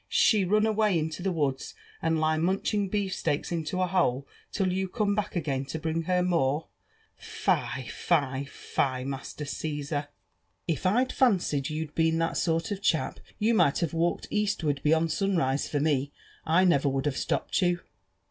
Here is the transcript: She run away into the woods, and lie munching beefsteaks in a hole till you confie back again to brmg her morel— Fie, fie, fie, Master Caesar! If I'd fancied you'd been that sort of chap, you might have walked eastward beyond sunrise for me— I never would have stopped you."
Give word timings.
She 0.09 0.45
run 0.45 0.65
away 0.65 0.97
into 0.97 1.21
the 1.21 1.31
woods, 1.31 1.75
and 2.01 2.19
lie 2.19 2.35
munching 2.35 2.89
beefsteaks 2.89 3.51
in 3.51 3.67
a 3.73 3.85
hole 3.85 4.27
till 4.51 4.73
you 4.73 4.87
confie 4.89 5.15
back 5.15 5.35
again 5.35 5.63
to 5.65 5.79
brmg 5.79 6.05
her 6.05 6.23
morel— 6.23 6.71
Fie, 7.45 7.87
fie, 7.87 8.45
fie, 8.45 9.03
Master 9.03 9.45
Caesar! 9.45 10.07
If 10.67 10.87
I'd 10.87 11.13
fancied 11.13 11.69
you'd 11.69 11.93
been 11.93 12.17
that 12.17 12.37
sort 12.37 12.71
of 12.71 12.81
chap, 12.81 13.19
you 13.37 13.53
might 13.53 13.77
have 13.77 13.93
walked 13.93 14.27
eastward 14.31 14.81
beyond 14.83 15.11
sunrise 15.11 15.67
for 15.69 15.79
me— 15.79 16.11
I 16.45 16.63
never 16.65 16.89
would 16.89 17.05
have 17.05 17.15
stopped 17.15 17.61
you." 17.61 17.81